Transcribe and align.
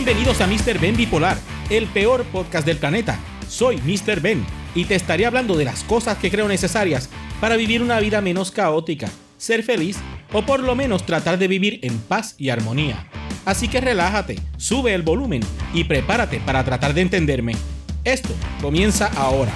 Bienvenidos 0.00 0.40
a 0.40 0.46
Mr. 0.46 0.78
Ben 0.78 0.96
Bipolar, 0.96 1.36
el 1.70 1.88
peor 1.88 2.22
podcast 2.26 2.64
del 2.64 2.76
planeta. 2.76 3.18
Soy 3.48 3.78
Mr. 3.78 4.20
Ben 4.20 4.46
y 4.72 4.84
te 4.84 4.94
estaré 4.94 5.26
hablando 5.26 5.56
de 5.56 5.64
las 5.64 5.82
cosas 5.82 6.18
que 6.18 6.30
creo 6.30 6.46
necesarias 6.46 7.10
para 7.40 7.56
vivir 7.56 7.82
una 7.82 7.98
vida 7.98 8.20
menos 8.20 8.52
caótica, 8.52 9.10
ser 9.38 9.64
feliz 9.64 9.98
o 10.32 10.42
por 10.42 10.60
lo 10.60 10.76
menos 10.76 11.04
tratar 11.04 11.36
de 11.36 11.48
vivir 11.48 11.80
en 11.82 11.98
paz 11.98 12.36
y 12.38 12.50
armonía. 12.50 13.08
Así 13.44 13.66
que 13.66 13.80
relájate, 13.80 14.38
sube 14.56 14.94
el 14.94 15.02
volumen 15.02 15.42
y 15.74 15.82
prepárate 15.82 16.38
para 16.46 16.62
tratar 16.62 16.94
de 16.94 17.00
entenderme. 17.00 17.56
Esto 18.04 18.30
comienza 18.62 19.10
ahora. 19.16 19.50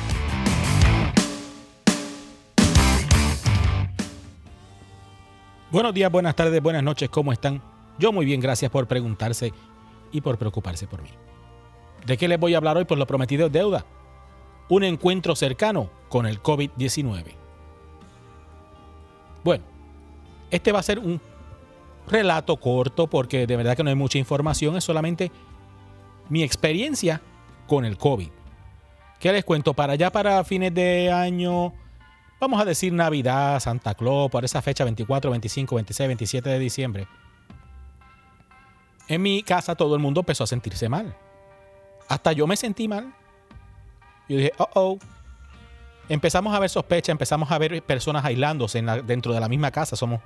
Buenos 5.70 5.94
días, 5.94 6.10
buenas 6.10 6.34
tardes, 6.34 6.60
buenas 6.60 6.82
noches, 6.82 7.08
¿cómo 7.10 7.32
están? 7.32 7.62
Yo 7.96 8.10
muy 8.12 8.26
bien, 8.26 8.40
gracias 8.40 8.72
por 8.72 8.88
preguntarse 8.88 9.52
y 10.12 10.20
por 10.20 10.38
preocuparse 10.38 10.86
por 10.86 11.02
mí. 11.02 11.10
¿De 12.06 12.16
qué 12.16 12.28
les 12.28 12.38
voy 12.38 12.54
a 12.54 12.58
hablar 12.58 12.76
hoy? 12.76 12.84
Por 12.84 12.98
lo 12.98 13.06
prometido 13.06 13.46
es 13.46 13.52
deuda. 13.52 13.84
Un 14.68 14.84
encuentro 14.84 15.34
cercano 15.34 15.90
con 16.08 16.26
el 16.26 16.42
COVID-19. 16.42 17.34
Bueno, 19.44 19.64
este 20.50 20.72
va 20.72 20.80
a 20.80 20.84
ser 20.84 20.98
un 20.98 21.20
relato 22.08 22.56
corto 22.58 23.06
porque 23.06 23.46
de 23.46 23.56
verdad 23.56 23.76
que 23.76 23.82
no 23.82 23.90
hay 23.90 23.96
mucha 23.96 24.18
información, 24.18 24.76
es 24.76 24.84
solamente 24.84 25.30
mi 26.28 26.42
experiencia 26.42 27.20
con 27.66 27.84
el 27.84 27.96
COVID. 27.96 28.28
¿Qué 29.18 29.32
les 29.32 29.44
cuento? 29.44 29.74
Para 29.74 29.92
allá, 29.92 30.10
para 30.10 30.42
fines 30.44 30.74
de 30.74 31.10
año, 31.10 31.72
vamos 32.40 32.60
a 32.60 32.64
decir 32.64 32.92
Navidad, 32.92 33.60
Santa 33.60 33.94
Claus, 33.94 34.30
por 34.30 34.44
esa 34.44 34.62
fecha 34.62 34.84
24, 34.84 35.30
25, 35.30 35.74
26, 35.76 36.08
27 36.08 36.50
de 36.50 36.58
diciembre 36.58 37.08
en 39.08 39.22
mi 39.22 39.42
casa 39.42 39.74
todo 39.74 39.94
el 39.94 40.00
mundo 40.00 40.20
empezó 40.20 40.44
a 40.44 40.46
sentirse 40.46 40.88
mal. 40.88 41.14
Hasta 42.08 42.32
yo 42.32 42.46
me 42.46 42.56
sentí 42.56 42.88
mal. 42.88 43.12
Yo 44.28 44.36
dije, 44.36 44.52
oh, 44.58 44.68
oh. 44.74 44.98
Empezamos 46.08 46.54
a 46.54 46.58
ver 46.58 46.68
sospechas, 46.68 47.10
empezamos 47.10 47.50
a 47.50 47.58
ver 47.58 47.82
personas 47.82 48.24
aislándose 48.24 48.82
dentro 49.04 49.32
de 49.32 49.40
la 49.40 49.48
misma 49.48 49.70
casa. 49.70 49.96
Somos 49.96 50.20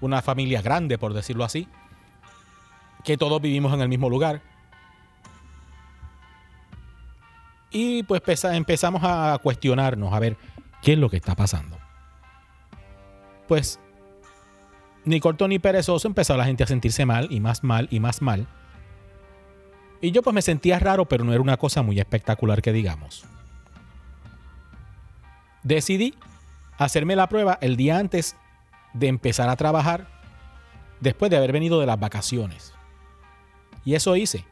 una 0.00 0.22
familia 0.22 0.60
grande, 0.62 0.98
por 0.98 1.12
decirlo 1.14 1.44
así. 1.44 1.68
Que 3.04 3.16
todos 3.16 3.40
vivimos 3.40 3.72
en 3.74 3.80
el 3.80 3.88
mismo 3.88 4.08
lugar. 4.08 4.40
Y 7.70 8.02
pues 8.04 8.22
empezamos 8.44 9.02
a 9.04 9.38
cuestionarnos, 9.42 10.12
a 10.12 10.18
ver 10.20 10.36
qué 10.80 10.92
es 10.92 10.98
lo 10.98 11.10
que 11.10 11.16
está 11.16 11.34
pasando. 11.34 11.76
Pues 13.48 13.80
ni 15.04 15.20
corto 15.20 15.48
ni 15.48 15.58
perezoso, 15.58 16.08
empezó 16.08 16.36
la 16.36 16.44
gente 16.44 16.64
a 16.64 16.66
sentirse 16.66 17.04
mal 17.06 17.28
y 17.30 17.40
más 17.40 17.62
mal 17.62 17.88
y 17.90 18.00
más 18.00 18.22
mal. 18.22 18.46
Y 20.00 20.10
yo 20.10 20.22
pues 20.22 20.34
me 20.34 20.42
sentía 20.42 20.78
raro, 20.78 21.06
pero 21.06 21.24
no 21.24 21.32
era 21.32 21.40
una 21.42 21.56
cosa 21.56 21.82
muy 21.82 21.98
espectacular 21.98 22.62
que 22.62 22.72
digamos. 22.72 23.24
Decidí 25.62 26.14
hacerme 26.78 27.16
la 27.16 27.28
prueba 27.28 27.58
el 27.60 27.76
día 27.76 27.98
antes 27.98 28.36
de 28.92 29.08
empezar 29.08 29.48
a 29.48 29.56
trabajar, 29.56 30.06
después 31.00 31.30
de 31.30 31.36
haber 31.36 31.52
venido 31.52 31.80
de 31.80 31.86
las 31.86 31.98
vacaciones. 31.98 32.74
Y 33.84 33.94
eso 33.94 34.16
hice. 34.16 34.44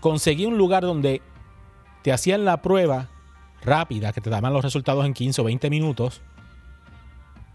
Conseguí 0.00 0.46
un 0.46 0.58
lugar 0.58 0.82
donde 0.82 1.22
te 2.02 2.12
hacían 2.12 2.44
la 2.44 2.62
prueba 2.62 3.08
rápida, 3.62 4.12
que 4.12 4.20
te 4.20 4.30
daban 4.30 4.52
los 4.52 4.64
resultados 4.64 5.04
en 5.06 5.14
15 5.14 5.40
o 5.40 5.44
20 5.44 5.70
minutos 5.70 6.22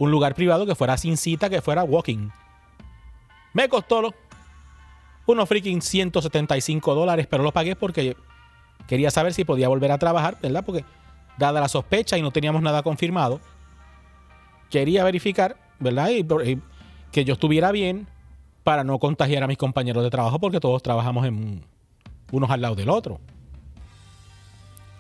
un 0.01 0.09
lugar 0.09 0.33
privado 0.33 0.65
que 0.65 0.73
fuera 0.73 0.97
sin 0.97 1.15
cita, 1.15 1.47
que 1.47 1.61
fuera 1.61 1.83
walking. 1.83 2.29
Me 3.53 3.69
costó 3.69 4.11
unos 5.27 5.47
freaking 5.47 5.79
175 5.79 6.95
dólares, 6.95 7.27
pero 7.29 7.43
lo 7.43 7.51
pagué 7.51 7.75
porque 7.75 8.17
quería 8.87 9.11
saber 9.11 9.31
si 9.35 9.45
podía 9.45 9.67
volver 9.67 9.91
a 9.91 9.99
trabajar, 9.99 10.39
¿verdad? 10.41 10.65
Porque 10.65 10.83
dada 11.37 11.61
la 11.61 11.67
sospecha 11.67 12.17
y 12.17 12.23
no 12.23 12.31
teníamos 12.31 12.63
nada 12.63 12.81
confirmado, 12.81 13.39
quería 14.71 15.03
verificar, 15.03 15.55
¿verdad? 15.79 16.09
Y, 16.09 16.25
que 17.11 17.23
yo 17.23 17.33
estuviera 17.33 17.71
bien 17.71 18.07
para 18.63 18.83
no 18.83 18.97
contagiar 18.97 19.43
a 19.43 19.47
mis 19.47 19.59
compañeros 19.59 20.03
de 20.03 20.09
trabajo 20.09 20.39
porque 20.39 20.59
todos 20.59 20.81
trabajamos 20.81 21.27
en 21.27 21.63
unos 22.31 22.49
al 22.49 22.61
lado 22.61 22.73
del 22.73 22.89
otro. 22.89 23.19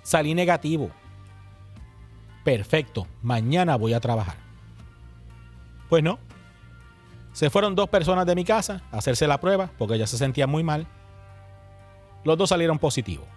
Salí 0.03 0.35
negativo. 0.35 0.91
Perfecto, 2.43 3.07
mañana 3.23 3.77
voy 3.77 3.93
a 3.93 3.99
trabajar. 3.99 4.50
Pues 5.91 6.01
no. 6.01 6.19
Se 7.33 7.49
fueron 7.49 7.75
dos 7.75 7.89
personas 7.89 8.25
de 8.25 8.33
mi 8.33 8.45
casa 8.45 8.81
a 8.93 8.99
hacerse 8.99 9.27
la 9.27 9.41
prueba 9.41 9.69
porque 9.77 9.95
ella 9.95 10.07
se 10.07 10.17
sentía 10.17 10.47
muy 10.47 10.63
mal. 10.63 10.87
Los 12.23 12.37
dos 12.37 12.47
salieron 12.47 12.79
positivos. 12.79 13.27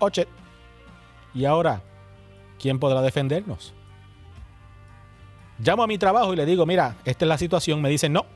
Oche. 0.00 0.26
Y 1.34 1.44
ahora, 1.44 1.80
¿quién 2.58 2.80
podrá 2.80 3.00
defendernos? 3.00 3.72
Llamo 5.60 5.84
a 5.84 5.86
mi 5.86 5.98
trabajo 5.98 6.32
y 6.32 6.36
le 6.36 6.44
digo, 6.46 6.66
mira, 6.66 6.96
esta 7.04 7.26
es 7.26 7.28
la 7.28 7.38
situación. 7.38 7.80
Me 7.80 7.88
dicen, 7.88 8.12
no. 8.12 8.26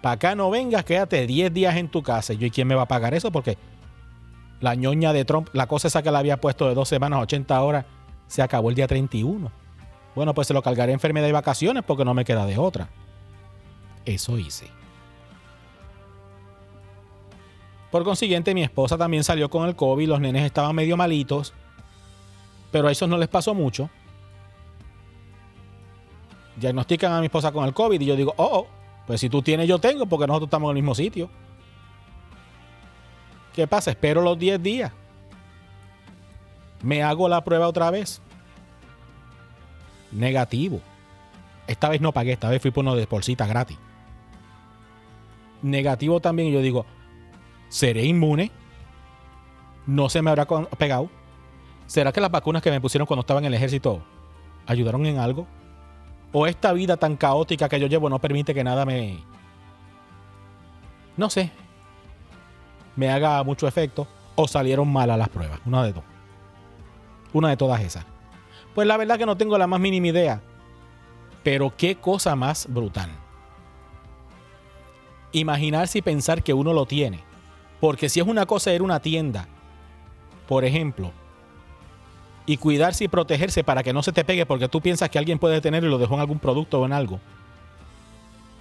Para 0.00 0.12
acá 0.12 0.36
no 0.36 0.48
vengas, 0.48 0.84
quédate 0.84 1.26
10 1.26 1.52
días 1.52 1.74
en 1.74 1.88
tu 1.88 2.04
casa. 2.04 2.34
Y 2.34 2.36
yo, 2.36 2.46
¿y 2.46 2.52
quién 2.52 2.68
me 2.68 2.76
va 2.76 2.82
a 2.82 2.88
pagar 2.88 3.14
eso? 3.14 3.32
Porque 3.32 3.58
la 4.60 4.76
ñoña 4.76 5.12
de 5.12 5.24
Trump, 5.24 5.48
la 5.54 5.66
cosa 5.66 5.88
esa 5.88 6.04
que 6.04 6.12
le 6.12 6.18
había 6.18 6.40
puesto 6.40 6.68
de 6.68 6.74
dos 6.76 6.88
semanas, 6.88 7.20
80 7.20 7.60
horas, 7.60 7.84
se 8.28 8.42
acabó 8.42 8.70
el 8.70 8.76
día 8.76 8.86
31. 8.86 9.63
Bueno, 10.14 10.34
pues 10.34 10.48
se 10.48 10.54
lo 10.54 10.62
cargaré 10.62 10.92
enfermedad 10.92 11.26
y 11.28 11.32
vacaciones 11.32 11.82
porque 11.84 12.04
no 12.04 12.14
me 12.14 12.24
queda 12.24 12.46
de 12.46 12.58
otra. 12.58 12.88
Eso 14.04 14.38
hice. 14.38 14.68
Por 17.90 18.04
consiguiente, 18.04 18.54
mi 18.54 18.62
esposa 18.62 18.98
también 18.98 19.24
salió 19.24 19.48
con 19.48 19.68
el 19.68 19.76
COVID, 19.76 20.08
los 20.08 20.20
nenes 20.20 20.44
estaban 20.44 20.74
medio 20.74 20.96
malitos, 20.96 21.52
pero 22.72 22.88
a 22.88 22.92
esos 22.92 23.08
no 23.08 23.16
les 23.16 23.28
pasó 23.28 23.54
mucho. 23.54 23.88
Diagnostican 26.56 27.12
a 27.12 27.20
mi 27.20 27.26
esposa 27.26 27.52
con 27.52 27.64
el 27.64 27.72
COVID 27.72 28.00
y 28.00 28.04
yo 28.04 28.16
digo, 28.16 28.34
oh, 28.36 28.48
oh, 28.52 28.66
pues 29.06 29.20
si 29.20 29.28
tú 29.28 29.42
tienes, 29.42 29.68
yo 29.68 29.78
tengo, 29.78 30.06
porque 30.06 30.26
nosotros 30.26 30.48
estamos 30.48 30.68
en 30.68 30.76
el 30.76 30.82
mismo 30.82 30.94
sitio. 30.94 31.30
¿Qué 33.52 33.68
pasa? 33.68 33.92
Espero 33.92 34.22
los 34.22 34.38
10 34.38 34.62
días. 34.62 34.92
Me 36.82 37.02
hago 37.02 37.28
la 37.28 37.44
prueba 37.44 37.68
otra 37.68 37.90
vez 37.90 38.20
negativo. 40.14 40.80
Esta 41.66 41.88
vez 41.88 42.00
no 42.00 42.12
pagué, 42.12 42.32
esta 42.32 42.48
vez 42.48 42.60
fui 42.62 42.70
por 42.70 42.84
uno 42.84 42.94
de 42.94 43.06
bolsita 43.06 43.46
gratis. 43.46 43.78
Negativo 45.62 46.20
también, 46.20 46.52
yo 46.52 46.60
digo, 46.60 46.86
¿seré 47.68 48.04
inmune? 48.04 48.50
¿No 49.86 50.08
se 50.08 50.22
me 50.22 50.30
habrá 50.30 50.46
pegado? 50.78 51.10
¿Será 51.86 52.12
que 52.12 52.20
las 52.20 52.30
vacunas 52.30 52.62
que 52.62 52.70
me 52.70 52.80
pusieron 52.80 53.06
cuando 53.06 53.20
estaba 53.20 53.40
en 53.40 53.46
el 53.46 53.54
ejército 53.54 54.02
ayudaron 54.66 55.04
en 55.06 55.18
algo? 55.18 55.46
¿O 56.32 56.46
esta 56.46 56.72
vida 56.72 56.96
tan 56.96 57.16
caótica 57.16 57.68
que 57.68 57.78
yo 57.78 57.86
llevo 57.86 58.08
no 58.08 58.18
permite 58.18 58.54
que 58.54 58.64
nada 58.64 58.84
me... 58.84 59.18
No 61.16 61.30
sé. 61.30 61.50
Me 62.96 63.08
haga 63.10 63.42
mucho 63.44 63.68
efecto. 63.68 64.08
O 64.34 64.48
salieron 64.48 64.90
malas 64.92 65.18
las 65.18 65.28
pruebas. 65.28 65.60
Una 65.64 65.84
de 65.84 65.92
dos. 65.92 66.04
Una 67.32 67.50
de 67.50 67.56
todas 67.56 67.80
esas. 67.82 68.04
Pues 68.74 68.88
la 68.88 68.96
verdad 68.96 69.18
que 69.18 69.26
no 69.26 69.36
tengo 69.36 69.56
la 69.56 69.66
más 69.66 69.80
mínima 69.80 70.08
idea. 70.08 70.42
Pero 71.42 71.74
qué 71.76 71.96
cosa 71.96 72.34
más 72.34 72.66
brutal. 72.68 73.10
Imaginarse 75.32 75.98
y 75.98 76.02
pensar 76.02 76.42
que 76.42 76.54
uno 76.54 76.72
lo 76.72 76.86
tiene. 76.86 77.20
Porque 77.80 78.08
si 78.08 78.20
es 78.20 78.26
una 78.26 78.46
cosa 78.46 78.72
ir 78.72 78.80
a 78.80 78.84
una 78.84 79.00
tienda, 79.00 79.46
por 80.48 80.64
ejemplo, 80.64 81.12
y 82.46 82.56
cuidarse 82.56 83.04
y 83.04 83.08
protegerse 83.08 83.64
para 83.64 83.82
que 83.82 83.92
no 83.92 84.02
se 84.02 84.12
te 84.12 84.24
pegue 84.24 84.46
porque 84.46 84.68
tú 84.68 84.80
piensas 84.80 85.08
que 85.08 85.18
alguien 85.18 85.38
puede 85.38 85.60
tenerlo 85.60 85.88
y 85.88 85.92
lo 85.92 85.98
dejó 85.98 86.14
en 86.14 86.20
algún 86.20 86.38
producto 86.38 86.80
o 86.80 86.86
en 86.86 86.92
algo. 86.92 87.20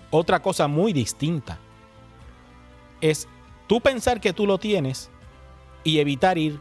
Otra 0.10 0.42
cosa 0.42 0.68
muy 0.68 0.94
distinta 0.94 1.58
es 3.02 3.28
tú 3.68 3.82
pensar 3.82 4.22
que 4.22 4.32
tú 4.32 4.46
lo 4.46 4.58
tienes 4.58 5.10
y 5.84 6.00
evitar 6.00 6.38
ir 6.38 6.60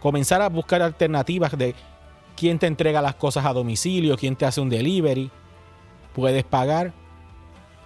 comenzar 0.00 0.42
a 0.42 0.48
buscar 0.48 0.82
alternativas 0.82 1.56
de 1.56 1.74
quién 2.36 2.58
te 2.58 2.66
entrega 2.66 3.02
las 3.02 3.14
cosas 3.14 3.44
a 3.46 3.52
domicilio, 3.52 4.16
quién 4.16 4.36
te 4.36 4.44
hace 4.44 4.60
un 4.60 4.68
delivery, 4.68 5.30
puedes 6.14 6.44
pagar, 6.44 6.92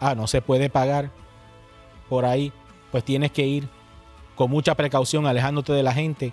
ah, 0.01 0.15
no 0.15 0.27
se 0.27 0.43
puede 0.43 0.69
pagar 0.69 1.11
por 2.09 2.25
ahí, 2.25 2.53
pues 2.91 3.05
tienes 3.05 3.31
que 3.31 3.47
ir 3.47 3.69
con 4.35 4.51
mucha 4.51 4.75
precaución, 4.75 5.27
alejándote 5.27 5.73
de 5.73 5.83
la 5.83 5.93
gente, 5.93 6.33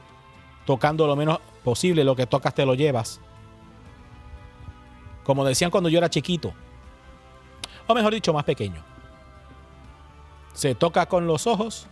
tocando 0.66 1.08
lo 1.08 1.16
menos 1.16 1.40
posible, 1.64 2.04
lo 2.04 2.16
que 2.16 2.26
tocas 2.26 2.54
te 2.54 2.66
lo 2.66 2.74
llevas. 2.74 3.20
Como 5.24 5.44
decían 5.44 5.72
cuando 5.72 5.90
yo 5.90 5.98
era 5.98 6.10
chiquito, 6.10 6.54
o 7.88 7.94
mejor 7.94 8.14
dicho, 8.14 8.34
más 8.34 8.44
pequeño. 8.44 8.84
Se 10.54 10.76
toca 10.76 11.06
con 11.06 11.28
los 11.28 11.48
ojos 11.48 11.88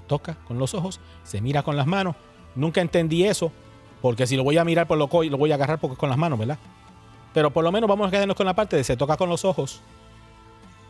toca 0.00 0.36
con 0.46 0.58
los 0.58 0.74
ojos, 0.74 1.00
se 1.22 1.40
mira 1.40 1.62
con 1.62 1.76
las 1.76 1.86
manos. 1.86 2.16
Nunca 2.54 2.80
entendí 2.80 3.24
eso, 3.24 3.52
porque 4.00 4.26
si 4.26 4.36
lo 4.36 4.44
voy 4.44 4.58
a 4.58 4.64
mirar 4.64 4.86
por 4.86 4.98
lo, 4.98 5.08
lo 5.08 5.38
voy 5.38 5.52
a 5.52 5.54
agarrar 5.54 5.78
porque 5.78 5.96
con 5.96 6.08
las 6.08 6.18
manos, 6.18 6.38
¿verdad? 6.38 6.58
Pero 7.32 7.50
por 7.50 7.64
lo 7.64 7.72
menos 7.72 7.88
vamos 7.88 8.08
a 8.08 8.10
quedarnos 8.10 8.36
con 8.36 8.46
la 8.46 8.54
parte 8.54 8.76
de 8.76 8.84
se 8.84 8.96
toca 8.96 9.16
con 9.16 9.28
los 9.28 9.44
ojos. 9.44 9.82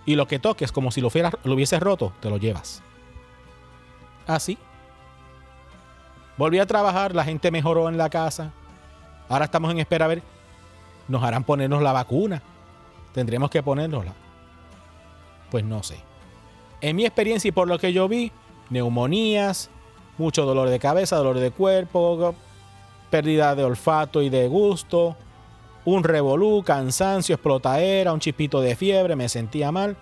Y 0.06 0.16
lo 0.16 0.26
que 0.28 0.38
toques, 0.38 0.70
como 0.72 0.90
si 0.90 1.00
lo, 1.00 1.10
lo 1.44 1.54
hubieses 1.54 1.80
roto, 1.80 2.12
te 2.20 2.28
lo 2.28 2.36
llevas. 2.36 2.82
Así. 4.26 4.58
Volví 6.36 6.58
a 6.58 6.66
trabajar, 6.66 7.14
la 7.14 7.24
gente 7.24 7.50
mejoró 7.50 7.88
en 7.88 7.96
la 7.96 8.10
casa. 8.10 8.52
Ahora 9.28 9.46
estamos 9.46 9.70
en 9.70 9.78
espera 9.78 10.04
a 10.04 10.08
ver. 10.08 10.22
Nos 11.08 11.22
harán 11.22 11.44
ponernos 11.44 11.82
la 11.82 11.92
vacuna. 11.92 12.42
Tendremos 13.14 13.48
que 13.48 13.62
ponérnosla. 13.62 14.12
Pues 15.50 15.64
no 15.64 15.82
sé. 15.82 15.98
En 16.80 16.96
mi 16.96 17.06
experiencia 17.06 17.48
y 17.48 17.52
por 17.52 17.68
lo 17.68 17.78
que 17.78 17.92
yo 17.92 18.08
vi, 18.08 18.32
neumonías, 18.74 19.70
mucho 20.18 20.44
dolor 20.44 20.68
de 20.68 20.78
cabeza, 20.78 21.16
dolor 21.16 21.38
de 21.38 21.50
cuerpo, 21.50 22.34
pérdida 23.10 23.54
de 23.54 23.64
olfato 23.64 24.20
y 24.20 24.28
de 24.28 24.48
gusto, 24.48 25.16
un 25.84 26.04
revolú, 26.04 26.62
cansancio, 26.62 27.34
explotaera, 27.34 28.12
un 28.12 28.20
chispito 28.20 28.60
de 28.60 28.76
fiebre, 28.76 29.16
me 29.16 29.28
sentía 29.28 29.72
mal. 29.72 29.96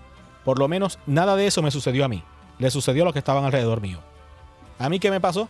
Por 0.45 0.59
lo 0.59 0.67
menos 0.69 0.99
nada 1.07 1.37
de 1.37 1.47
eso 1.47 1.63
me 1.63 1.71
sucedió 1.71 2.05
a 2.05 2.09
mí. 2.09 2.23
Le 2.59 2.71
sucedió 2.71 3.03
a 3.03 3.07
los 3.07 3.13
que 3.13 3.19
estaban 3.19 3.45
alrededor 3.45 3.81
mío. 3.81 3.99
¿A 4.79 4.89
mí 4.89 4.99
qué 4.99 5.11
me 5.11 5.21
pasó? 5.21 5.49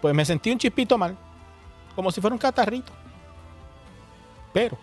Pues 0.00 0.14
me 0.14 0.24
sentí 0.24 0.50
un 0.50 0.58
chispito 0.58 0.98
mal, 0.98 1.16
como 1.94 2.10
si 2.10 2.20
fuera 2.20 2.34
un 2.34 2.38
catarrito. 2.38 2.92
Pero, 4.52 4.76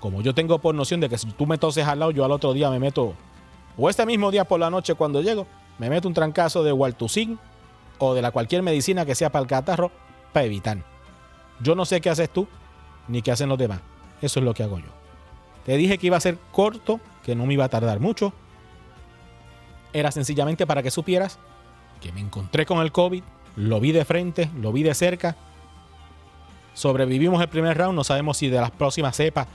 como 0.00 0.22
yo 0.22 0.34
tengo 0.34 0.58
por 0.58 0.74
noción 0.74 1.00
de 1.00 1.08
que 1.08 1.18
si 1.18 1.30
tú 1.32 1.46
me 1.46 1.58
toses 1.58 1.86
al 1.86 1.98
lado, 1.98 2.10
yo 2.10 2.24
al 2.24 2.32
otro 2.32 2.52
día 2.52 2.70
me 2.70 2.78
meto, 2.78 3.14
o 3.76 3.90
este 3.90 4.06
mismo 4.06 4.30
día 4.30 4.44
por 4.44 4.58
la 4.58 4.70
noche 4.70 4.94
cuando 4.94 5.22
llego, 5.22 5.46
me 5.80 5.88
meto 5.88 6.06
un 6.06 6.12
trancazo 6.12 6.62
de 6.62 6.74
Waltusin 6.74 7.38
o 7.98 8.12
de 8.12 8.20
la 8.20 8.32
cualquier 8.32 8.62
medicina 8.62 9.06
que 9.06 9.14
sea 9.14 9.32
para 9.32 9.40
el 9.40 9.48
catarro 9.48 9.90
para 10.30 10.44
evitar. 10.44 10.84
Yo 11.58 11.74
no 11.74 11.86
sé 11.86 12.02
qué 12.02 12.10
haces 12.10 12.28
tú, 12.28 12.46
ni 13.08 13.22
qué 13.22 13.32
hacen 13.32 13.48
los 13.48 13.56
demás. 13.56 13.80
Eso 14.20 14.40
es 14.40 14.44
lo 14.44 14.52
que 14.52 14.62
hago 14.62 14.78
yo. 14.78 14.90
Te 15.64 15.78
dije 15.78 15.96
que 15.96 16.08
iba 16.08 16.18
a 16.18 16.20
ser 16.20 16.36
corto, 16.52 17.00
que 17.22 17.34
no 17.34 17.46
me 17.46 17.54
iba 17.54 17.64
a 17.64 17.70
tardar 17.70 17.98
mucho. 17.98 18.34
Era 19.94 20.12
sencillamente 20.12 20.66
para 20.66 20.82
que 20.82 20.90
supieras 20.90 21.38
que 22.02 22.12
me 22.12 22.20
encontré 22.20 22.66
con 22.66 22.80
el 22.80 22.92
COVID, 22.92 23.22
lo 23.56 23.80
vi 23.80 23.92
de 23.92 24.04
frente, 24.04 24.50
lo 24.60 24.72
vi 24.72 24.82
de 24.82 24.94
cerca. 24.94 25.34
Sobrevivimos 26.74 27.40
el 27.40 27.48
primer 27.48 27.78
round, 27.78 27.96
no 27.96 28.04
sabemos 28.04 28.36
si 28.36 28.50
de 28.50 28.60
las 28.60 28.70
próximas 28.70 29.16
cepas, 29.16 29.46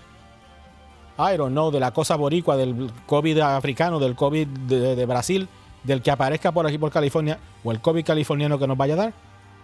I 1.19 1.37
don't 1.37 1.51
know, 1.51 1.69
de 1.69 1.79
la 1.79 1.91
cosa 1.91 2.15
boricua, 2.15 2.57
del 2.57 2.91
COVID 3.05 3.39
africano, 3.39 3.99
del 3.99 4.15
COVID 4.15 4.47
de, 4.47 5.05
Brasil, 5.05 5.47
del 5.85 6.01
que 6.01 6.11
aparezca 6.11 6.51
por 6.51 6.65
aquí 6.65 6.77
por 6.77 6.91
California, 6.91 7.39
o 7.63 7.71
el 7.71 7.79
COVID 7.79 8.03
californiano 8.03 8.59
que 8.59 8.67
nos 8.67 8.77
vaya 8.77 8.95
a 8.95 8.97
dar. 8.97 9.13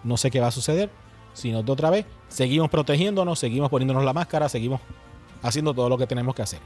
No 0.04 0.16
sé 0.16 0.30
qué 0.30 0.40
va 0.40 0.48
a 0.48 0.52
suceder. 0.52 0.90
Si 1.34 1.50
nos 1.50 1.68
otra 1.68 1.90
vez, 1.90 2.06
seguimos 2.28 2.70
protegiéndonos, 2.70 3.38
seguimos 3.38 3.70
poniéndonos 3.70 4.04
la 4.04 4.12
máscara, 4.12 4.48
seguimos 4.48 4.80
haciendo 5.42 5.74
todo 5.74 5.88
lo 5.88 5.98
que 5.98 6.06
tenemos 6.06 6.34
que 6.34 6.42
hacer. 6.42 6.60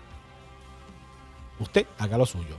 Usted 1.59 1.87
haga 1.99 2.19
lo 2.19 2.27
suyo. 2.27 2.57